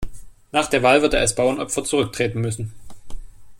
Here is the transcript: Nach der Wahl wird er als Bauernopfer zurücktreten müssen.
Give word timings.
Nach 0.51 0.65
der 0.65 0.81
Wahl 0.81 1.03
wird 1.03 1.13
er 1.13 1.19
als 1.19 1.35
Bauernopfer 1.35 1.83
zurücktreten 1.83 2.41
müssen. 2.41 2.73